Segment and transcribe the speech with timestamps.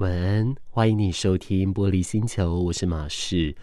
[0.00, 3.54] 晚安，欢迎你收听玻璃星球，我是马士。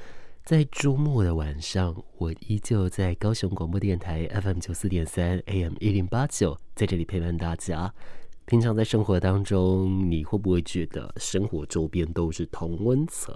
[0.44, 7.92] 在周末的晚上，我依旧在高雄广播电台 FM 九四点三 AM 一零八九，在这里陪伴大家。
[8.46, 13.34] 平常在生活当中，你会不会觉得生活周边都是同温层？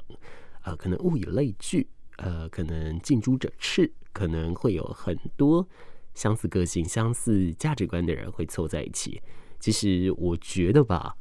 [0.60, 1.88] 啊、呃，可能物以类聚，
[2.18, 5.68] 呃，可能近朱者赤，可能会有很多
[6.14, 9.20] 相似个性、相似价值观的人会凑在一起。
[9.60, 11.16] 其实我觉得吧，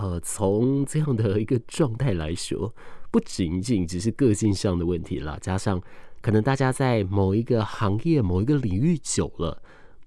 [0.00, 2.74] 呃，从这样的一个状态来说，
[3.10, 5.80] 不仅仅只是个性上的问题啦，加上
[6.20, 9.62] 可能大家在某一个行业、某一个领域久了。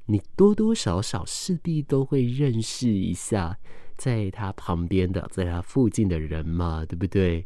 [0.09, 3.57] 你多多少少势必都会认识一下，
[3.98, 7.45] 在他旁边的，在他附近的人嘛，对不对？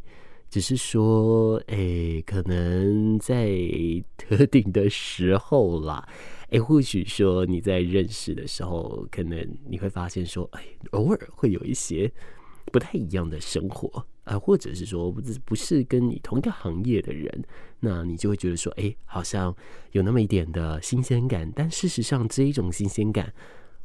[0.49, 3.49] 只是说，哎、可能在
[4.17, 6.07] 特定的时候啦，
[6.51, 12.09] 哎、或许说你在认识的时候，可能你会发现说，哎、偶尔会有一些
[12.71, 14.05] 不太一样的生活。
[14.23, 17.43] 啊，或者是说不是不是跟你同一个行业的人，
[17.79, 19.53] 那你就会觉得说，哎，好像
[19.93, 21.51] 有那么一点的新鲜感。
[21.55, 23.33] 但事实上，这一种新鲜感，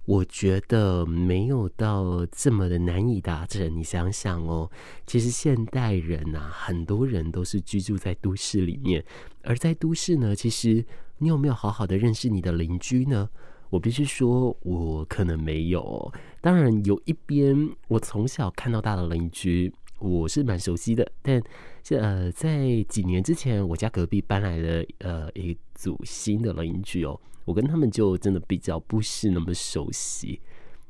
[0.04, 3.74] 我觉得没有到这么的难以达成。
[3.74, 4.70] 你想想哦，
[5.06, 9.02] 其实现代人啊，很多人都是居住在都市里面，
[9.42, 10.84] 而在都市呢，其实
[11.18, 13.28] 你有没有好好的认识你的邻居呢？
[13.70, 16.12] 我必须说，我可能没有。
[16.40, 19.72] 当然，有一边我从小看到大的邻居。
[19.98, 21.42] 我是蛮熟悉的，但
[21.88, 30.38] 呃，在几年之前，我家隔壁搬来了呃一组新的邻居哦，我跟他们就真的比较不是那么熟悉，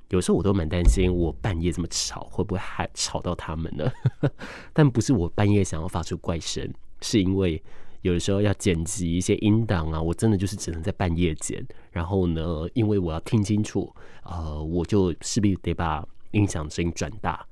[0.09, 3.89] 有时候我都蛮担心，我半夜这么吵，会不会还吵到他们呢？
[4.75, 6.69] 但不是我半夜想要发出怪声，
[7.01, 7.63] 是因为
[8.07, 17.45] 有的时候要剪辑一些音档啊，我真的就是只能在半夜剪，然后呢，因为我要听清楚，呃，我就势必得把音响声音转大。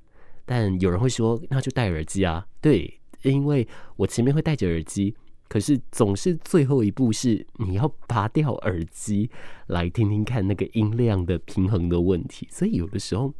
[0.46, 2.46] 但有人会说，那就戴耳机啊。
[2.60, 3.66] 对，因为
[3.96, 5.12] 我前面会戴着耳机，
[5.48, 9.28] 可是总是最后一步是你要拔掉耳机
[9.66, 13.34] 来听听看那个音量的平衡的问题，所以有的时候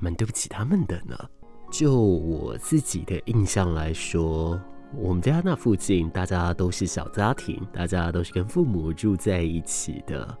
[0.00, 1.16] 蛮对不起他们的呢。
[1.70, 4.58] 就我自己的印象来说，
[4.96, 10.36] 我们家那附近大家都是小家庭，大家都是跟父母住在一起的。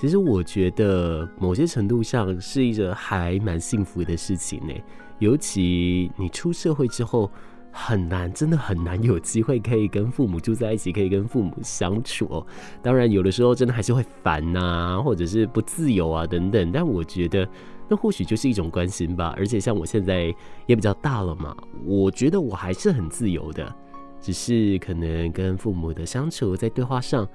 [0.00, 4.72] 其实我觉得某些程度上是一个还蛮幸福的事情呢。
[5.18, 7.28] 尤其你出社会之后，
[7.72, 12.46] 很难，真的很难有机会可以跟父母住在一起，可以跟父母相处哦。
[12.80, 16.70] 当然，有的时候真的还是会烦呐，或者是不自由啊等等。
[16.70, 17.46] 但我觉得，
[17.88, 19.34] 那或许就是一种关心吧。
[19.36, 20.32] 而且像我现在
[20.66, 23.74] 也比较大了嘛，我觉得我还是很自由的，
[24.28, 27.26] 只是可能跟父母的相处在对话上。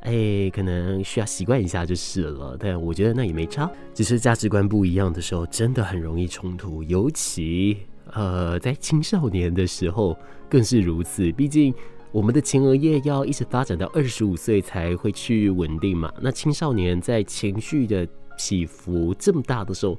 [0.00, 3.70] 哎，可能需要习惯一下就是了，但我觉得那也没差。
[3.94, 7.76] 只是价值观不一样的时候，真的很容易冲突，尤其
[8.12, 10.18] 呃在青少年的时候
[10.50, 11.30] 更是如此。
[11.30, 11.72] 毕竟
[12.10, 16.12] 我们的前额叶要一直发展到二十五岁才会去稳定嘛。
[16.20, 18.04] 那青少年在情绪的
[18.36, 19.96] 起伏这么大的时候，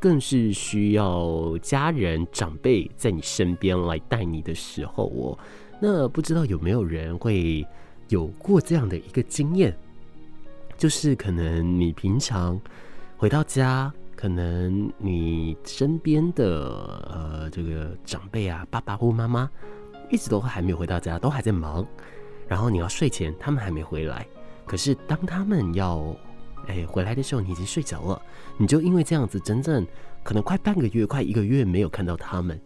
[0.00, 5.38] 更是需要家人长辈在你身边来带你的时候哦。
[5.80, 7.66] 那不知道有没有人会？
[8.10, 9.74] 有过这样的一个经验，
[10.76, 12.60] 就是可能你平常
[13.16, 19.50] 回到家，可能你身边的呃这个长辈啊，爸爸或妈妈
[20.10, 21.84] 一直都还没有回到家，都还在忙。
[22.46, 24.26] 然后你要睡前，他们还没回来。
[24.66, 26.14] 可是当他们要
[26.66, 28.22] 哎回来的时候，你已经睡着了。
[28.58, 29.84] 你就因为这样子，整整
[30.22, 32.60] 可能快半个月、快一个月没有看到他们，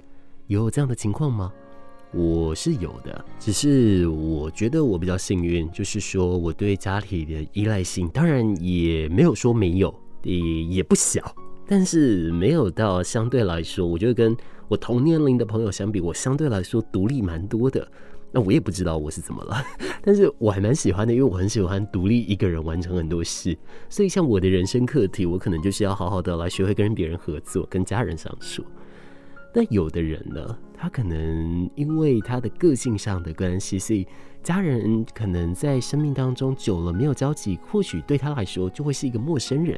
[0.48, 1.52] 有这样的情况吗？
[2.12, 11.22] 我是有的，只是我觉得我比较幸运，就是说我对家里的依赖性，当然也没有说没有，也也不小，
[11.66, 14.34] 但是没有到相对来说，我觉得跟
[14.69, 17.86] 我同年龄的朋友相比，我相对来说独立蛮多的。
[18.30, 19.56] 那我也不知道我是怎么了，
[20.04, 23.56] 但是我还蛮喜欢的，因为我很喜欢独立一个人完成很多事，
[23.88, 28.62] 所以像我的人生课题，我可能就是要好好的来学会跟别人合作，跟家人相处。
[29.60, 34.06] 那有的人呢，他可能因为他的个性上的关系，所以
[34.40, 39.76] 家人可能在生命当中久了没有交集，或许对他来说就会是一个陌生人。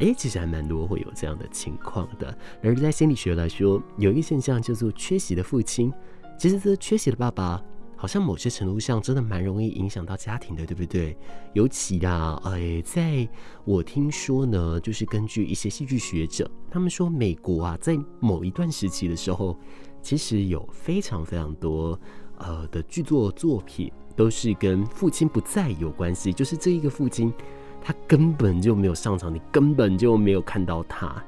[0.00, 2.36] 诶，其实还蛮多会有这样的情况的。
[2.62, 5.90] 而在心理学来说，有一个现象叫做缺席的父亲，
[6.38, 7.62] 其实这缺席的爸爸。
[7.96, 11.16] 好像某些程度上真的蛮容易影响到家庭的，对不对？
[11.54, 13.26] 尤其啊，哎，在
[13.64, 19.58] 我听说呢，就是根据一些戏剧学者，他们说美国啊，在某一段时期的时候，
[20.02, 21.98] 其实有非常非常多
[22.38, 27.32] 呃的剧作作品都是跟父亲不在有关系，就是这一个父亲
[27.82, 31.24] 他根本就没有上场，你根本就没有看到他。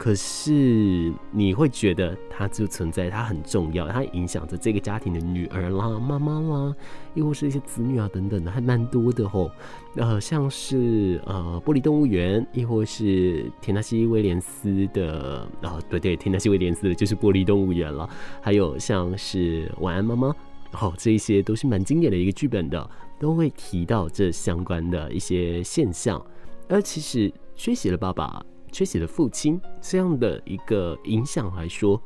[0.00, 6.74] 可是你会觉得它就存在，它很重要，它影响着这个家庭的女儿啦、妈妈啦，
[7.12, 9.50] 又或是一些子女啊等等的，还蛮多的吼。
[9.96, 18.08] 呃，像是呃玻璃动物园，亦或是田纳西威廉斯的啊、呃，对对，田纳西威廉斯的就是玻璃动物园了。
[18.40, 20.34] 还有像是晚安妈妈，
[20.80, 26.24] 哦，这一些都是蛮经典的一个剧本的，都会提到这相关的一些现象。
[26.70, 28.42] 而其实缺席了爸爸。
[28.70, 32.00] 缺席的父亲这样的一个影响来说，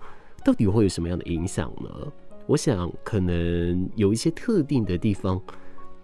[0.44, 2.12] 到底会有什么样的影响呢？
[2.46, 5.40] 我想可能有一些特定的地方，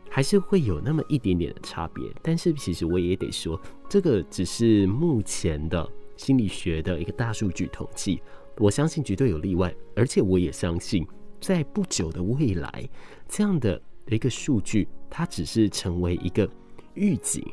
[0.08, 2.02] 还是会有那么一点点的差别。
[2.22, 3.60] 但是其实我也得说，
[3.90, 5.86] 这个只是目前的
[6.16, 8.22] 心理学的一个大数据统计，
[8.56, 9.74] 我相信绝对有例外。
[9.94, 11.06] 而且我也相信，
[11.42, 12.88] 在不久的未来，
[13.28, 16.48] 这样的一个数据，它只是成为一个
[16.94, 17.44] 预警，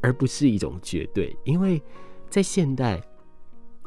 [0.00, 1.82] 而不是一种绝对，因为。
[2.30, 3.02] 在现代，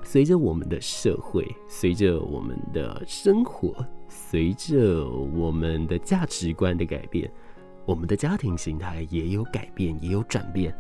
[0.03, 3.73] 随着我们的社会，随着我们的生活，
[4.09, 7.31] 随着我们的价值观的改变，
[7.85, 10.75] 我们的家庭形态也有改变，也有转变。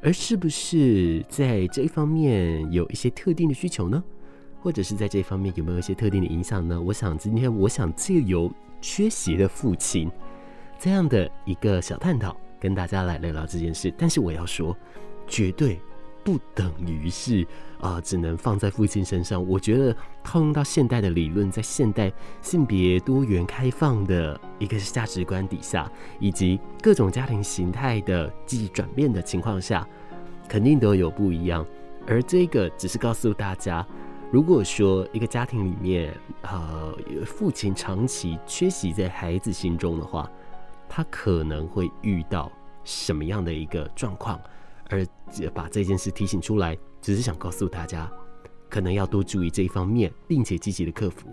[0.00, 4.02] 而是不是在这一方面有一些特定的需求呢？
[4.62, 6.80] 或者是在这方面有没有一些特定的影响呢？
[6.80, 8.50] 我想今天我想借由
[8.80, 10.10] 缺席的父亲
[10.78, 13.92] 这样的一个小探讨，跟大家来聊聊这件事。
[13.98, 14.74] 但是我要说，
[15.26, 15.78] 绝对。
[16.28, 17.46] 不等于是
[17.80, 19.42] 啊、只能放在父亲身上。
[19.48, 25.90] 我觉得套用到现代的理论，在现代性别多元开放的一个价值观底下，
[26.20, 29.88] 以及各种家庭形态的记忆转变的情况下，
[30.46, 31.64] 肯定都有不一样。
[32.06, 33.86] 而这个只是告诉大家，
[34.30, 36.94] 如果说一个家庭里面，呃，
[37.24, 40.30] 父亲长期缺席在孩子心中的话，
[40.90, 42.52] 他可能会遇到
[42.84, 44.38] 什么样的一个状况？
[44.88, 45.06] 而
[45.54, 48.10] 把这件事提醒出来，只是想告诉大家，
[48.68, 51.28] 可能要多注意这一方面，并且积极的克服。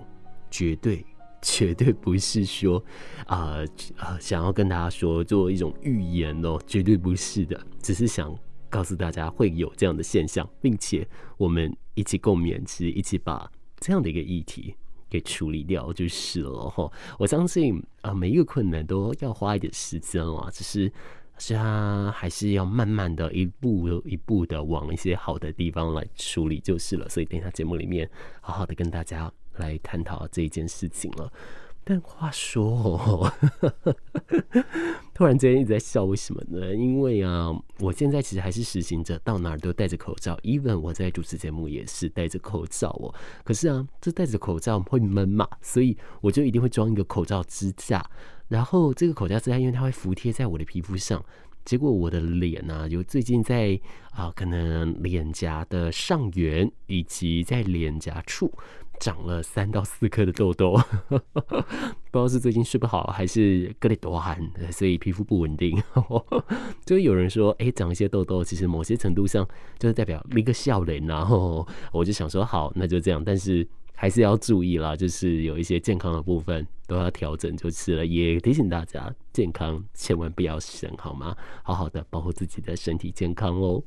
[0.52, 1.06] 绝对，
[1.42, 2.84] 绝对不是说
[3.26, 3.60] 啊
[3.98, 8.38] 啊、 想要跟大家说做一种预言哦，绝对不是的，只是想
[8.70, 11.08] 告诉大家会有这样的现象，并且
[11.38, 13.50] 我们一起共勉其实，一起把
[13.80, 14.76] 这样的一个议题
[15.10, 16.92] 给处理掉就是了哈。
[17.18, 20.92] 我相信啊、每一个困难都要花一点时间啊，只是。
[21.38, 28.10] 是啊还是要慢慢的一步一步的往一些好的地方来处理就是了，所以等一下节目里面
[28.42, 31.32] 好好的跟大家来探讨这一件事情了。
[31.88, 33.32] 但话说哦，
[35.14, 36.74] 突然之间一直在笑，为什么呢？
[36.74, 43.14] 因为啊，我现在其实还是实行者到哪儿都戴着口罩，even 我在主持节目也是戴着口罩哦。
[43.44, 48.04] 可是啊，这戴着口罩会闷嘛，所以我就一定会装一个口罩支架。
[48.48, 51.24] 然后这个口罩支架，因为它会服贴在我的皮肤上，
[51.66, 53.78] 结果我的脸呢、啊，就最近在
[54.12, 58.52] 啊，可能脸颊的上缘以及在脸颊处
[59.00, 60.80] 长了三到四颗的痘痘，
[61.10, 64.40] 不知道是最近睡不好还是隔里多汗，
[64.72, 65.82] 所以皮肤不稳定。
[66.86, 69.46] 就有人说，哎，长一些痘痘，其实某些程度上
[69.80, 73.68] 就是代表一个笑脸，然 后我就想说，好，那就这样，但是。
[73.96, 78.06] 还是要注意啦，就是有一些健康的部分都要调整就是了。
[78.06, 81.36] 也提醒大家，健康千万不要省，好吗？
[81.64, 83.82] 好好的保护自己的身体健康哦。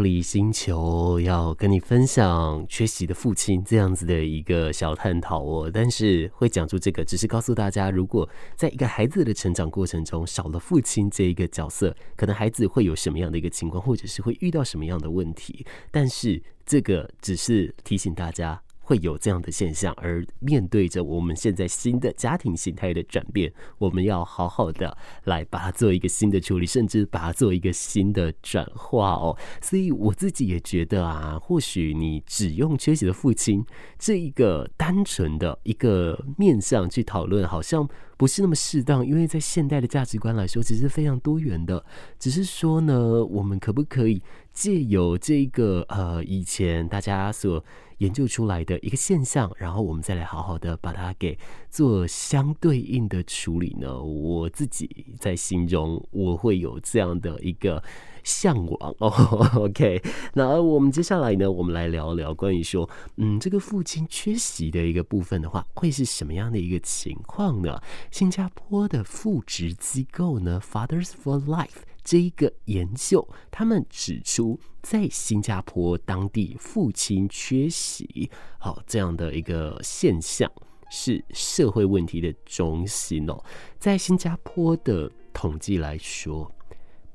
[0.00, 8.26] 玻璃星球要跟你分享缺席的父亲这样子的一个小探讨哦，但是会讲出这个，只是告诉大家，如果
[8.56, 15.66] 在一个孩子的成长过程中少了父亲这一个角色，可能孩子会有什么样的一个情况，或者是会遇到什么样的问题。
[15.90, 18.62] 但是这个只是提醒大家。
[18.90, 29.38] 会有这样的现象，而面对着我们现在新的家庭形态的转变，我们要好好的来把它做一个新的处理，甚至把它做一个新的转化哦。
[29.62, 33.64] 所以我自己也觉得啊，或许你只用缺席的父亲
[33.96, 41.84] 这一个单纯的一个面向去讨论，好像不是那么适当，因为在现代的价值观来说，其实是非常多元的。
[42.18, 44.20] 只是说呢，我们可不可以
[44.52, 47.64] 借由这个呃以前大家所
[48.00, 51.38] 研究出来的一个现象，然后我们再来好好的把它给
[51.70, 54.02] 做相对应的处理呢？
[54.02, 57.82] 我自己在心中我会有这样的一个
[58.24, 59.10] 向往哦。
[59.68, 60.02] OK，
[60.32, 67.80] 那我们接下来呢，我们来聊聊关于说，嗯，这个父亲缺席的一个部分的话，会是什么样的一个情况呢？
[68.10, 71.89] 新加坡的父职机构呢，Fathers for Life。
[72.02, 80.50] 这一个研究，他们指出，在新加坡当地父亲缺席，好这样的一个现象
[80.90, 83.38] 是社会问题的中心哦。
[83.78, 86.50] 在新加坡的统计来说，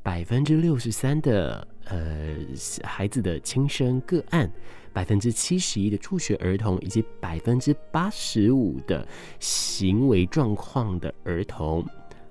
[0.02, 2.38] 百分之六十三的呃
[2.84, 4.52] 孩子的亲生个案，
[4.94, 9.06] 百分之七十一的辍学儿童，以及百分之八十五的
[9.40, 11.86] 行为状况的儿童。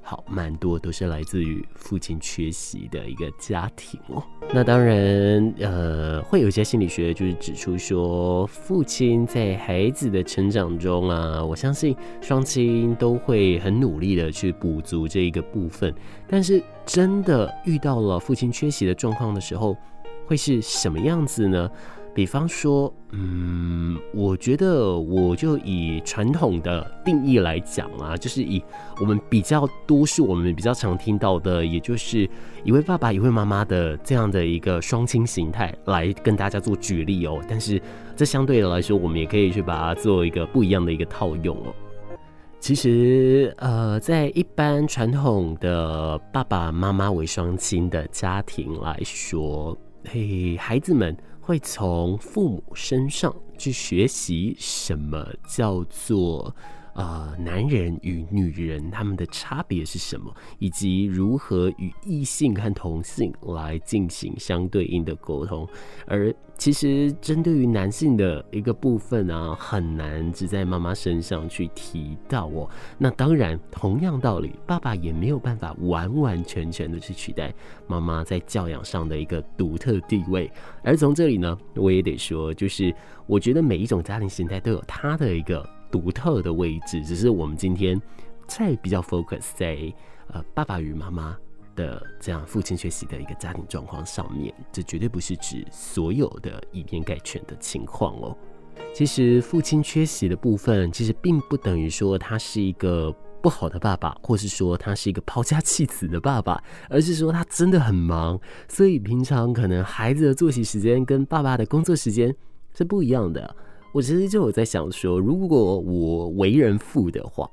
[0.07, 4.23] 好，蛮多都是来自于父亲缺席的一个家庭哦。
[4.53, 15.93] 那当然，呃，会有一些心理学就是指出说，父亲在孩子的成长中啊，我相信双亲都会很努力的去补足这一个部分。
[16.29, 19.75] 但是，真的遇到了父亲缺席的状况的时候，
[20.27, 21.71] 会是什么样子呢？
[22.15, 28.63] 比方说，嗯，我觉得我就以传统的定义来讲啊，就是以
[29.01, 32.31] 我们比较多数我们比较常听到的，也就是
[32.63, 37.43] 一位爸爸一位妈妈的这样的一个双亲形态来跟大家做举例哦。
[37.49, 37.83] 但是
[38.15, 41.75] 这相对的来说，我们也可以去把它做一个不一样的一个套用哦。
[42.61, 51.15] 其实，呃，在一般传统的爸爸妈妈为双亲的家庭来说，嘿，孩子们。
[51.47, 56.57] 会从父母身上去学习什么叫做。
[56.95, 65.69] 呃，男人与女人他们的差别是什么，以及如何与异性和同性来进行相对应的沟通？
[66.07, 72.71] 而其实针对于男性的一个部分啊，很难只在妈妈身上去提到哦。
[72.97, 77.53] 那当然，同样道理，爸爸也没有办法完完全全的去取代
[77.89, 80.49] 妈妈在教养上的一个独特地位。
[80.85, 82.95] 而从这里呢，我也得说，就是
[83.27, 85.69] 我觉得每一种家庭形态都有它的一个。
[85.95, 87.97] 独特的位置，只是我们今天
[88.49, 89.95] 在比较 focus 在
[90.27, 91.39] 呃爸爸与妈妈
[91.77, 98.37] 的这样父亲缺席的一个家庭状况上面，这绝对不是指所有的以偏概全的情况哦。
[98.93, 106.61] 其实父亲缺席的部分，其实并不等于说他是一个不好的爸爸，或是说他是一个抛家弃子的爸爸，
[106.91, 112.35] 而是说他真的很忙，所以平常可能孩子的作息时间跟爸爸的工作时间
[112.77, 113.55] 是不一样的。
[113.95, 117.49] 我其实就有在想说，如果我为人父的话，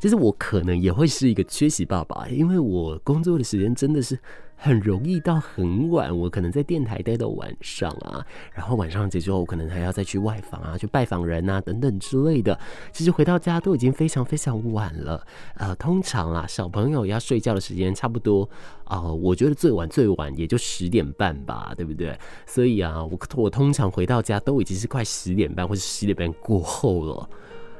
[0.00, 4.18] 其实我可能也会是一个缺席爸爸，因为我工作的时间真的是。
[4.64, 12.58] 很容易到很晚，我可能在电台待到晚上啊，然后晚上结束后，我可能还要再去外访啊，去拜访人啊等等之类的。
[12.90, 15.22] 其实回到家都已经非常非常晚了。
[15.56, 18.48] 呃，通常啊，小朋友要睡觉的时间差不多
[18.84, 22.18] 啊，呃，我觉得最晚最晚也就十点半吧，对不对？
[22.46, 27.28] 所以啊，我我通常回到家都已经是快十点半或者十点半过后了，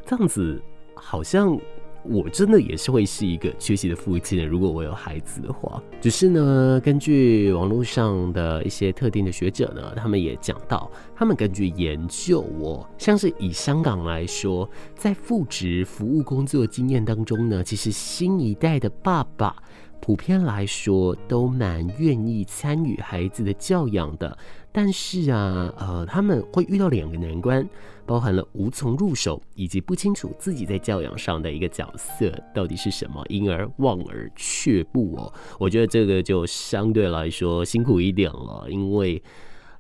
[0.04, 0.62] 这样子
[0.94, 1.58] 好像。
[2.04, 5.82] 我真的也是会是一个缺席的父亲，如果我有孩子的话。
[6.00, 19.56] 只是呢，根据网络上的一些特定的学者呢，他们也讲到，他们根据研究，哦，像是以香港来说，在副职服务工作经验当中呢，其实新一代的爸爸
[20.00, 24.36] 普遍来说都蛮愿意参与孩子的教养的。
[24.74, 27.66] 但是啊，呃，他们会遇到两个难关。
[28.06, 35.32] 包含了无从入手，以及不清楚自己在教养上的一个角色到底是什么，因而望而却步哦。
[35.58, 39.22] 我觉得这个就相对来说辛苦一点了，因为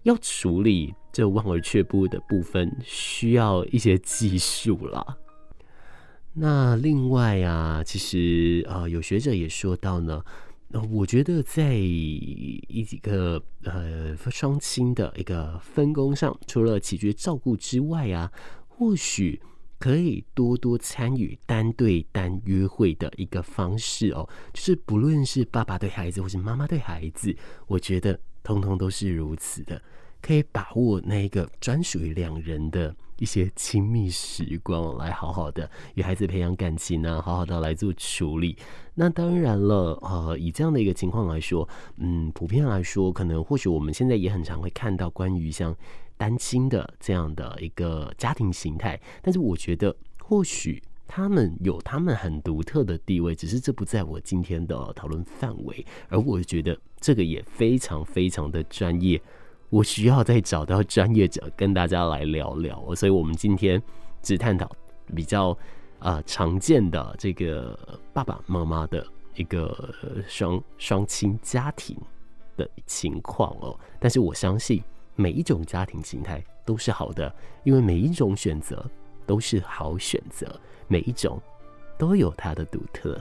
[0.04, 5.18] 要处理这望而却步的部分，需要一些技术啦。
[6.32, 10.22] 那另外啊，其实呃，有学者也说到呢。
[10.82, 18.32] 我觉得在一几个呃双亲的一个分工上，除了解决照顾之外啊，
[18.66, 19.40] 或许
[19.78, 24.28] 可以多多参与单对单约会的一个方式哦。
[24.52, 29.80] 就是不论是爸爸对孩子，或是妈妈对孩子，我觉得通通都是如此的，
[30.20, 32.94] 可以把握那一个专属于两人的。
[33.18, 38.56] 一些亲密时光，来好好的与孩子培养感情呢、啊，好好的来做处理。
[38.94, 45.74] 那当然了，呃，以这样的一个情况来说，嗯，普遍来说，可能或许我们现在也很常会看到关于像
[46.16, 49.00] 单亲的这样的一个家庭形态。
[49.22, 55.84] 但是我觉得，或许他们有他们很独特的地位，只是这不在我今天的讨论范围。
[56.08, 59.20] 而我觉得这个也非常非常的专业。
[59.70, 63.82] 我需要再找到专业者跟大家来聊聊，所以我们今天
[64.22, 64.70] 只探讨
[65.14, 65.56] 比较
[65.98, 67.76] 呃常见的这个
[68.12, 69.04] 爸爸妈妈的
[69.34, 69.92] 一个
[70.28, 71.96] 双双亲家庭
[72.56, 73.76] 的情况哦。
[73.98, 74.82] 但是我相信
[75.16, 78.88] 每一种家庭形态都是好的，因为每一种选择
[79.26, 81.40] 都是好选择，每一种
[81.98, 83.20] 都有它的独特。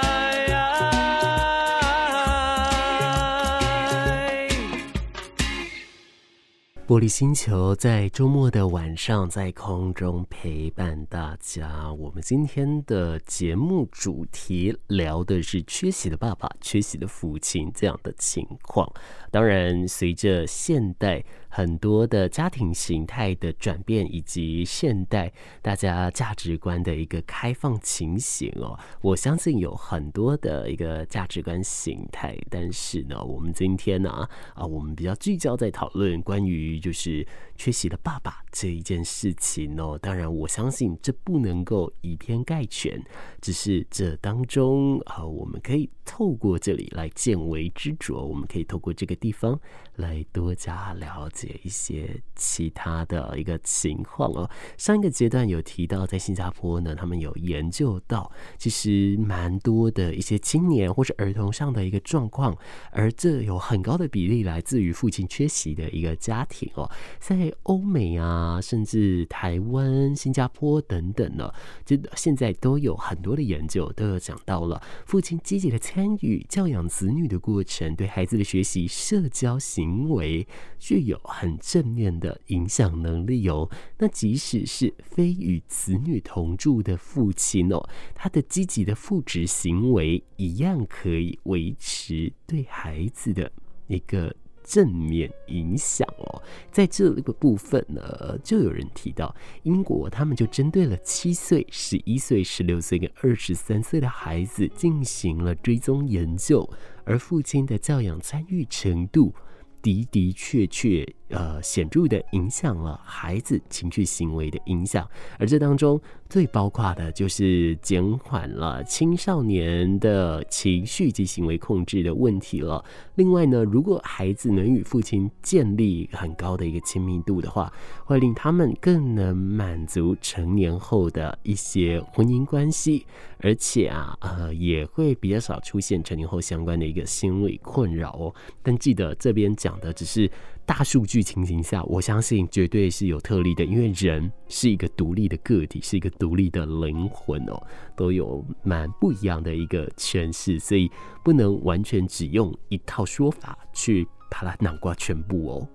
[6.91, 11.89] 玻璃星球在周末的晚上在空中陪伴大家。
[11.93, 18.91] 我们今天的节目主题聊的是缺席的爸爸、缺席的父亲这样的情况。
[19.31, 25.31] 当然，随着现代很多的家庭形态的转变，以及现代
[25.61, 32.35] 大家价值观的一个开放情形哦，我相信有很多的一个价值观形态。
[32.49, 39.99] 但是呢，我们今天呢啊，我们比较聚焦在讨论关于就是缺席的爸爸这一件事情哦。
[40.01, 42.99] 当然，我相信这不能够以偏概全，
[43.39, 49.11] 只是这当中啊，我们可以透过这里来见微知著，我们可以透过这个。
[49.21, 49.59] 地方
[50.01, 54.49] 来多加了解一些其他的一个情况哦。
[54.77, 62.57] 上一个阶段有提到，在新加坡呢，他们有研究到，其实蛮多的一些青年或是儿童上的一个状况，
[62.91, 66.89] 而这有很高的比例来自于父亲缺席的一个家庭哦。
[67.19, 71.53] 在欧美啊，甚至台湾、新加坡等等呢，
[71.85, 78.87] 就现在都有很多的研究都有讲到了，父亲积极的参与教养子女的过程，对孩子的学习。
[78.87, 80.47] 社交行行为
[80.79, 83.69] 具有很正面的影响能力哦。
[83.97, 93.51] 那即使是非与子女同住的父亲哦，他的积极的父职行为一样可以维持对孩子的
[93.87, 96.41] 一个正面影响哦。
[96.71, 106.67] 在这个部分呢，就有人提到，英国他们就针对了七岁、十一岁、十六岁跟二十三岁的孩子进行了追踪研究。
[107.03, 109.33] 而父亲的教养参与程度
[109.81, 115.99] 的的确确，呃，显著的影响了孩子情绪行为的影响，而这当中
[116.31, 122.81] 最包括的就是减缓了青少年的情绪及行为控制的问题了。
[123.15, 127.69] 另外呢，如果孩子能与父亲建立很高的一个亲密度的话，
[128.05, 133.05] 会令他们更能满足成年后的一些婚姻关系，
[133.39, 138.33] 而且啊，呃，也会比较少出现成年后相关的一个心理困扰哦。
[138.63, 140.31] 但记得这边讲的只是。
[140.65, 147.61] 大数据情形下，我相信绝对是有特例的，因为人是一个独立的个体，是一个独立的灵魂哦，
[147.95, 150.89] 都有蛮不一样的一个诠释，所以
[151.23, 155.67] 不能完全只用一套说法去把它囊括全部哦。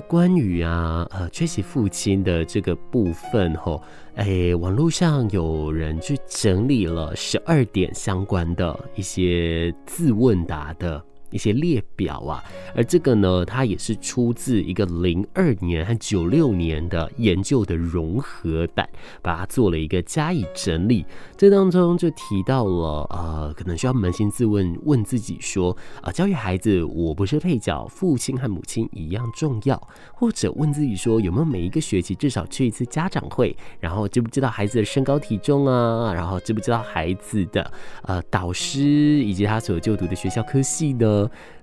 [0.00, 3.82] 关于啊，呃，缺席父亲的这个部分，吼，
[4.14, 11.02] 哎，网络上有人去整理了十二点相关的一些自问答的。
[11.30, 12.42] 一些列表啊，
[12.74, 18.88] 而这个呢，它也是出自一个零二年和九六年的研究的融合版，
[19.22, 21.04] 把它做了一个加以整理。
[21.36, 29.80] 这当中就提到了，呃，可能需要扪心自问，问自己说，啊、呃，教育孩子，我不是配角，父亲和母亲一样重要，
[30.14, 37.70] 或者问自己说，有没有每一个学期至少去一次家长会，然后知不知道孩子的身高体重啊，然后知不知道孩子的
[38.02, 41.17] 呃导师以及他所就读的学校科系呢？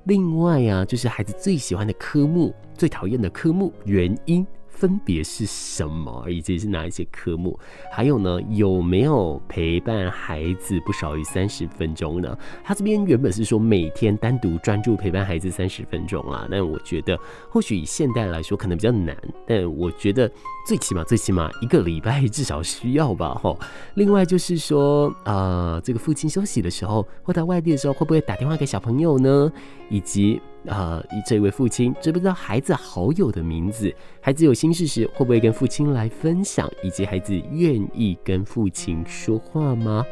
[0.06, 4.46] 另外啊，就是孩子最喜欢的科目，最讨厌的科目，原因。
[4.76, 7.58] 分别是什么，以及是哪一些科目？
[7.92, 12.38] 还有呢，有没有陪伴孩子不少于三十分钟呢？
[12.64, 17.18] 他这边原本是说每天单独专注陪伴孩子三十分钟啊，但我觉得
[17.50, 20.30] 或许以现代来说可能比较难，但我觉得
[20.68, 23.58] 最起码最起码一个礼拜至少需要吧，吼。
[23.94, 29.52] 另外就是说，呃，这个父亲休息的时候或在外地的时候，会不会打电话给小朋友呢？
[29.90, 30.42] 以及。
[30.68, 33.94] 呃，这位父亲知不知道孩子好友的名字？
[34.22, 36.70] 孩子有心事时会不会跟父亲来分享？
[36.84, 40.06] 以及孩子愿意跟父亲说话吗？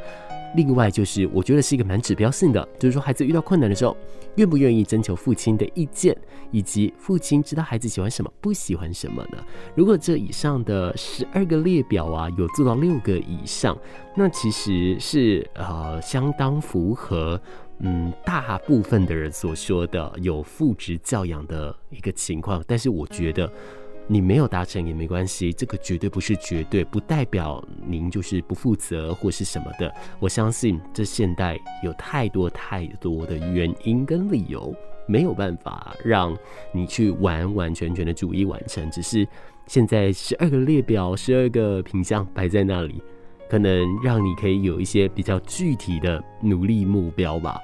[0.55, 3.97] 另外就是，我觉得是一个蛮指标性的，就是说孩子遇到困难的时候，
[4.35, 6.15] 愿不愿意征求父亲的意见，
[6.51, 9.43] 以及父亲知道孩子喜欢什么、不喜欢什么呢？
[9.73, 13.75] 如果这以上的十二个列表啊，有做到六个以上，
[14.15, 17.41] 那其实是呃相当符合
[17.83, 22.63] 嗯大部分的人所说的有父职教养的一个情况。
[22.67, 23.51] 但是我觉得。
[24.05, 29.89] 你没有达成也没关系，这个绝对不是绝对，不代表您就是不负责或是什么的。
[30.19, 34.75] 我相信这现代有太多太多的原因跟理由，
[35.07, 36.37] 没有办法让
[36.73, 38.91] 你去完完全全的逐一完成。
[38.91, 39.25] 只是
[39.67, 43.01] 现在十二个列表、十二个品项摆在那里，
[43.53, 47.61] 可能让你可以有一些比较具体的努力目标吧。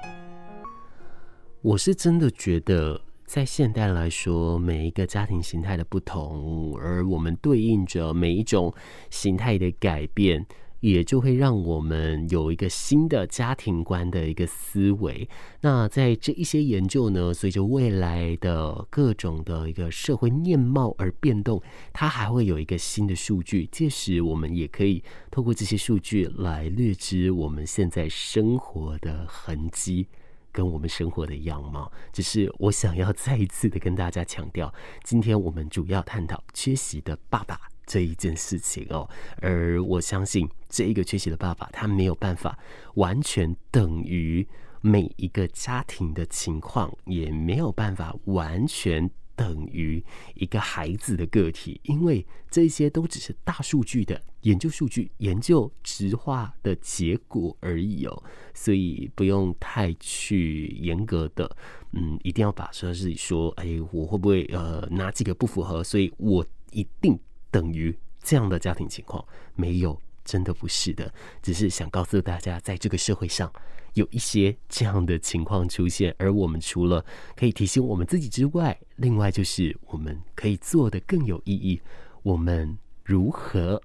[1.62, 3.00] 我是真的觉得。
[3.26, 8.72] 在现代来说，每一个家庭形态的不同，而我们对应着每一种
[9.10, 10.44] 形态的改变，
[10.80, 15.28] 也就会让我们有一个新的家庭观的一个思维。
[15.60, 21.62] 那在这一些研究呢，随着未来的各种的一个社会面貌而变动，
[21.92, 23.66] 它还会有一个新的数据。
[23.66, 30.08] 届时，我们也可以透过这些数据来略知我们现在生活的痕迹。
[30.52, 39.08] 跟我们生活的样貌，只是我想要再一次的跟大家强调，今天我们主要探讨缺席的爸爸这一件事情哦。
[39.40, 42.56] 而我相信，这一个缺席的爸爸，他没有办法
[42.94, 44.46] 完全等于
[44.80, 49.10] 每一个家庭的情况，也没有办法完全。
[49.36, 58.22] 等于一个孩子的个体，因为这些都只是大数据的研究数据、研究质化的结果而已哦，
[58.52, 61.56] 所以不用太去严格的，
[61.92, 67.18] 嗯，一定要把说自己说，哎，我会不会呃哪几个不符合，所以我一定
[67.50, 73.52] 等于这样的家庭情况，没有，真的不是的，只是想告诉大家，在这个社会上。
[73.94, 81.82] 有一些这样的情况出现，而我们除了可以提醒我们自己之外，另外就是我们可以做得更有意义。
[82.22, 83.82] 我们如何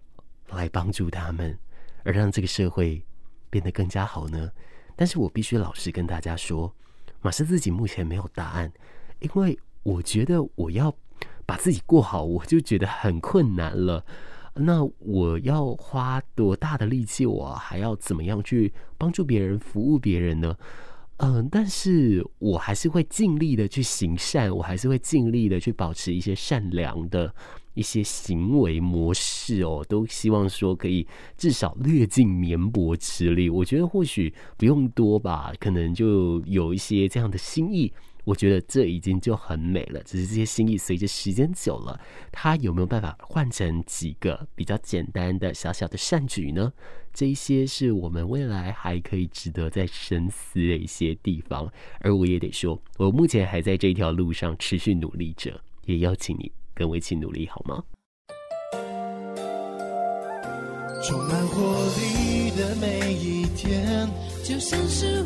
[0.50, 1.58] 来帮助他们，
[2.04, 3.04] 而让这个社会
[3.50, 4.52] 变得更加好呢？
[4.96, 6.72] 但是我必须老实跟大家说，
[7.20, 8.72] 马斯自己目前没有答案，
[9.22, 10.96] 因为我觉得我要
[11.46, 14.04] 把自己过好，我就觉得很困难了。
[14.56, 17.26] 那我要花多大的力气？
[17.26, 20.56] 我还要怎么样去帮助别人、服务别人呢？
[21.18, 27.34] 嗯、但是我还是会尽力的去行善，我还是会尽力的去保持一些善良的
[27.74, 29.86] 一些行为模式哦。
[29.88, 33.50] 都希望说可以至少略尽绵薄之力。
[33.50, 37.94] 我觉得或许不用多吧，可能就有一些这样的心意。
[38.26, 42.00] 我觉得这已经就很美了，只是这些心意随着时间久了，
[42.32, 46.74] 它有没有办法换成几个比较简单的小小的善举呢？
[47.14, 51.72] 这一些是我们未来还可以值得再深思的一些地方。
[52.00, 57.84] 而我也得说，我目前还在这条路上持续努力着，也邀请你跟我一起努力，好吗？
[61.08, 61.62] 充满活
[62.00, 64.10] 力的每一天，
[64.44, 65.24] 就像是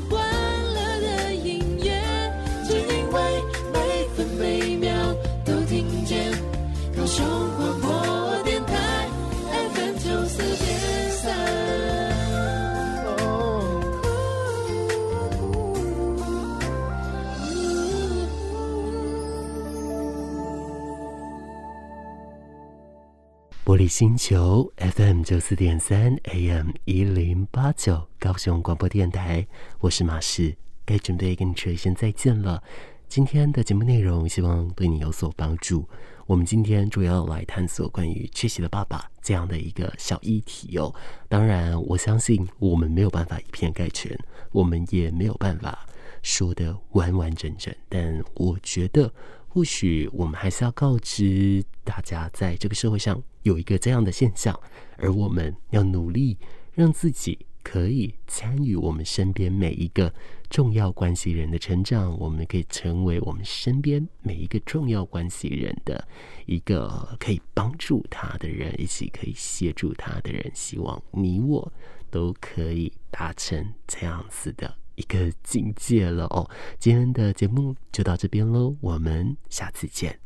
[23.66, 29.48] 玻璃星球 FM 九四点三 AM 一零八九高雄广播电台，
[29.80, 32.64] 我是马士，该准备跟你说一声再见了。
[33.10, 35.84] 今天的节目内容希望对你有所帮助。
[36.28, 40.94] 我们今天主要来探索关于缺席的爸爸这样的一个小议题哦。
[41.28, 44.16] 当然，我相信我们没有办法以偏概全，
[44.52, 45.88] 我们也没有办法
[46.22, 49.12] 说得完完整整，但我觉得。
[49.52, 54.58] 或许我们还是要告知大家，在这个社会上有一个这样的现象，
[54.98, 56.38] 而我们要努力
[56.76, 60.14] 让自己可以参与我们身边每一个
[60.50, 66.08] 重要关系人的成长，我们可以成为我们身边每一个重要关系人的
[66.46, 70.52] 一个可以帮助他的人，一起可以协助他的人。
[70.54, 71.72] 希望你我
[72.10, 74.76] 都可以达成这样子的。
[74.96, 80.20] 一个境界了哦，今天的节目就到这边喽，我们下次见。